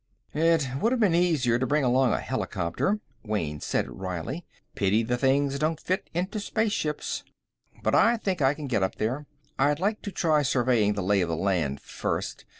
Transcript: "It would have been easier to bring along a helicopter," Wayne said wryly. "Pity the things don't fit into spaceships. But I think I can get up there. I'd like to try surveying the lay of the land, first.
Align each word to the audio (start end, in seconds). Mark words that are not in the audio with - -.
"It 0.33 0.67
would 0.79 0.91
have 0.91 0.99
been 0.99 1.13
easier 1.13 1.59
to 1.59 1.67
bring 1.67 1.83
along 1.83 2.11
a 2.11 2.19
helicopter," 2.19 2.99
Wayne 3.23 3.59
said 3.59 3.87
wryly. 3.99 4.43
"Pity 4.73 5.03
the 5.03 5.15
things 5.15 5.59
don't 5.59 5.79
fit 5.79 6.09
into 6.11 6.39
spaceships. 6.39 7.23
But 7.83 7.93
I 7.93 8.17
think 8.17 8.41
I 8.41 8.55
can 8.55 8.65
get 8.65 8.81
up 8.81 8.95
there. 8.95 9.27
I'd 9.59 9.79
like 9.79 10.01
to 10.01 10.11
try 10.11 10.41
surveying 10.41 10.93
the 10.93 11.03
lay 11.03 11.21
of 11.21 11.29
the 11.29 11.35
land, 11.35 11.81
first. 11.81 12.45